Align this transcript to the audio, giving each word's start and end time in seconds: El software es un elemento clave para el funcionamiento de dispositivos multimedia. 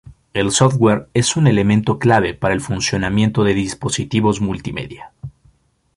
El 0.33 0.49
software 0.49 1.09
es 1.13 1.35
un 1.35 1.45
elemento 1.45 1.99
clave 1.99 2.33
para 2.33 2.55
el 2.55 2.59
funcionamiento 2.61 3.43
de 3.43 3.53
dispositivos 3.53 4.41
multimedia. 4.41 5.11